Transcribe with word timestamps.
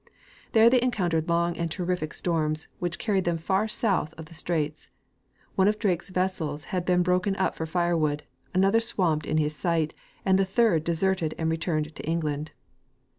There 0.53 0.67
they 0.67 0.79
encoun 0.79 1.11
tered 1.11 1.29
long 1.29 1.55
and 1.57 1.69
terrific 1.69 2.15
storms, 2.15 2.69
which 2.79 2.97
carried 2.97 3.23
them 3.23 3.37
far 3.37 3.67
south 3.67 4.15
of 4.15 4.25
the 4.25 4.33
straits. 4.33 4.89
One 5.53 5.67
of 5.67 5.77
Drake's 5.77 6.09
vessels 6.09 6.63
had 6.73 6.85
been 6.85 7.03
broken 7.03 7.35
up 7.35 7.53
for 7.53 7.67
fire 7.67 7.95
wood, 7.95 8.23
another 8.51 8.79
swamped 8.79 9.27
in 9.27 9.37
his 9.37 9.55
sight, 9.55 9.93
and 10.25 10.39
the 10.39 10.43
third 10.43 10.83
deserted 10.83 11.35
and 11.37 11.51
returned 11.51 11.93
to 11.95 12.03
England. 12.03 12.51